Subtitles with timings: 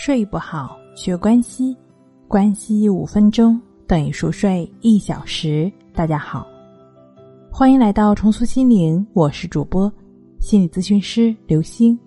[0.00, 1.76] 睡不好，学关西，
[2.28, 5.70] 关西五分钟等于熟睡一小时。
[5.92, 6.46] 大家好，
[7.50, 9.92] 欢迎来到重塑心灵，我是主播
[10.38, 11.98] 心理咨询师刘星。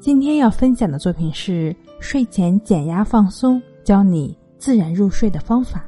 [0.00, 5.84] 今天要分享的作品是睡前减压放松，教你自然入睡的方法。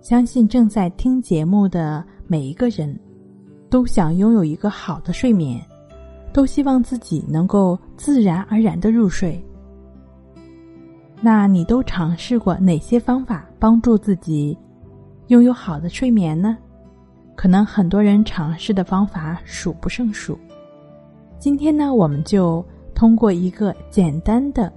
[0.00, 2.96] 相信正在听节目的每一个人，
[3.68, 5.60] 都想拥有一个好的睡眠。
[6.36, 9.42] 都希望自己能够自然而然的入睡。
[11.18, 14.54] 那你都尝试过哪些方法帮助自己
[15.28, 16.58] 拥有好的睡眠呢？
[17.34, 20.38] 可能很多人尝试的方法数不胜数。
[21.38, 22.62] 今天呢，我们就
[22.94, 24.70] 通过一个简单的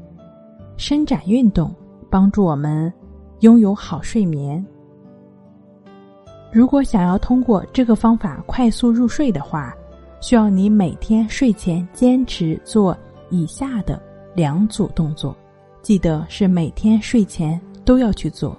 [0.78, 1.76] 伸展运动，
[2.10, 2.92] 帮助我们
[3.42, 4.66] 拥有好睡眠。
[6.54, 9.76] 如果想要通过这个方法快速入睡的话，
[10.22, 12.98] 需要你每天睡前坚持做
[13.30, 14.02] 以下的
[14.36, 15.36] 两组动作，
[15.82, 18.58] 记得是每天睡前都要去做。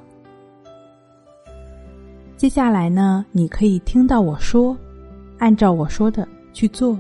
[2.37, 4.77] 接下来呢，你可以听到我说，
[5.39, 6.99] 按照我说的去做。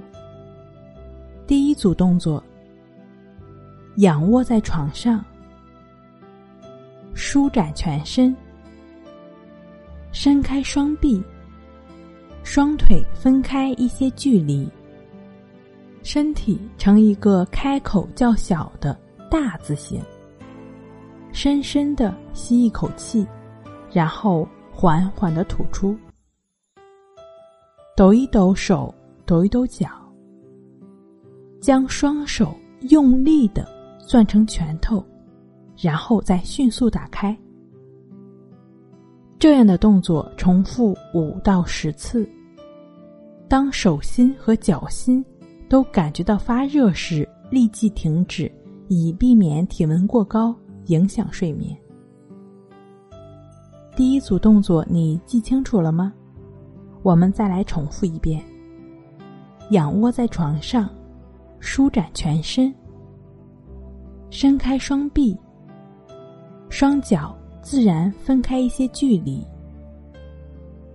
[1.46, 2.42] 第一组动作：
[3.96, 5.24] 仰卧在床上，
[7.14, 8.36] 舒展全身，
[10.12, 11.22] 伸开双臂。
[12.52, 14.68] 双腿分开一些距离，
[16.02, 18.98] 身体呈一个开口较小的
[19.30, 20.02] 大字形。
[21.30, 23.24] 深深的吸一口气，
[23.92, 25.96] 然后缓缓的吐出。
[27.96, 28.92] 抖一抖手，
[29.24, 29.88] 抖一抖脚，
[31.60, 32.52] 将双手
[32.88, 33.64] 用力的
[34.00, 35.06] 攥成拳头，
[35.78, 37.38] 然后再迅速打开。
[39.38, 42.28] 这样的动作重复五到十次。
[43.50, 45.24] 当手心和脚心
[45.68, 48.48] 都感觉到发热时，立即停止，
[48.86, 50.54] 以避免体温过高
[50.86, 51.76] 影响睡眠。
[53.96, 56.12] 第一组动作你记清楚了吗？
[57.02, 58.40] 我们再来重复一遍：
[59.70, 60.88] 仰卧在床上，
[61.58, 62.72] 舒展全身，
[64.30, 65.36] 伸开双臂，
[66.68, 67.36] 双脚。
[67.62, 69.46] 自然分开一些距离，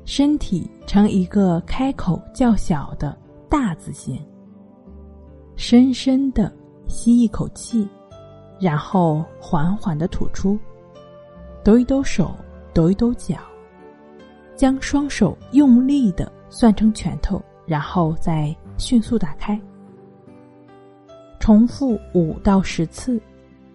[0.06, 3.18] 身体呈一个开口较小的
[3.50, 4.18] 大字形。
[5.56, 6.52] 深深的
[6.88, 7.88] 吸一口气，
[8.60, 10.58] 然后缓缓的吐出。
[11.64, 12.36] 抖一抖手，
[12.74, 13.38] 抖一抖脚，
[14.56, 19.60] 将双手用力的攥成拳头，然后再迅速打开。
[21.40, 23.20] 重复五到十次，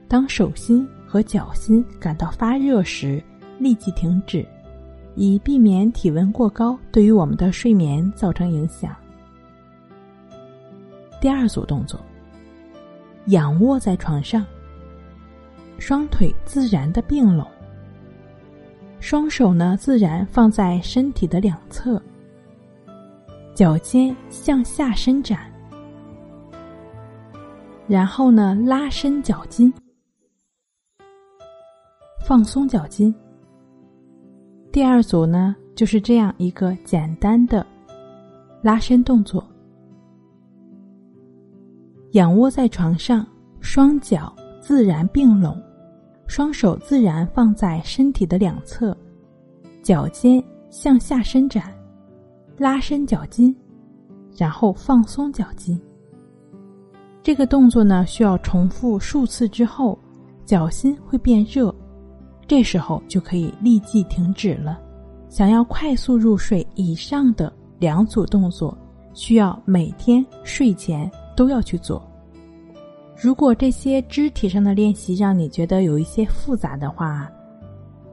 [0.08, 0.88] 当手心。
[1.12, 3.20] 和脚心感到发热时，
[3.58, 4.46] 立即停止，
[5.20, 8.96] 以避免体温过高对于我们的睡眠造成影响。
[11.20, 12.00] 第二组动作：
[13.26, 14.46] 仰卧在床上，
[15.78, 17.46] 双腿自然的并拢，
[18.98, 22.02] 双手呢自然放在身体的两侧，
[23.54, 25.52] 脚尖向下伸展，
[27.86, 29.70] 然后呢拉伸脚筋。
[32.24, 33.14] 放松脚筋。
[34.72, 37.66] 第二组呢，就是这样一个简单的
[38.62, 39.44] 拉伸动作。
[42.12, 43.26] 仰卧在床上，
[43.60, 45.60] 双脚自然并拢，
[46.28, 48.96] 双手自然放在身体的两侧，
[49.82, 51.72] 脚尖向下伸展，
[52.56, 53.54] 拉伸脚筋，
[54.36, 55.80] 然后放松脚筋。
[57.24, 59.98] 这个动作呢，需要重复数次之后，
[60.44, 61.74] 脚心会变热。
[62.50, 64.76] 这时候就可以立即停止了。
[65.28, 68.76] 想要快速入睡，以上的两组动作
[69.14, 72.02] 需要每天睡前都要去做。
[73.14, 77.30] 如果这些肢体上的练习让你觉得有一些复杂的话，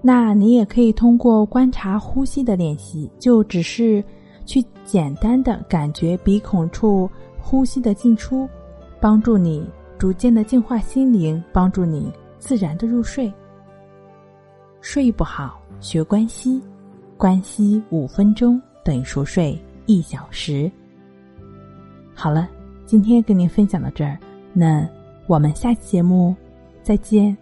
[0.04, 4.04] 那你也可以通过观察呼吸的练习，就只是
[4.46, 7.10] 去简单的感觉鼻孔处
[7.40, 8.48] 呼吸的进出，
[9.00, 9.68] 帮助你
[9.98, 13.34] 逐渐的净化心灵，帮助你自然的入睡。
[14.82, 16.62] 睡不好，学关西，
[17.18, 20.72] 关西五分钟等于熟睡一小时。
[22.14, 22.50] 好了，
[22.86, 24.18] 今天跟您分享到这儿，
[24.54, 24.88] 那
[25.28, 26.36] 我们下期节目
[26.82, 27.36] 再见。